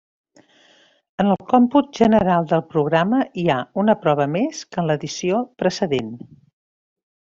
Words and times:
En 1.23 1.29
el 1.33 1.37
còmput 1.51 1.91
general 1.99 2.49
del 2.55 2.65
programa 2.73 3.21
hi 3.43 3.45
ha 3.51 3.61
una 3.85 3.99
prova 4.07 4.29
més 4.41 4.67
que 4.73 4.83
en 4.85 4.93
l'edició 4.93 5.47
precedent. 5.63 6.15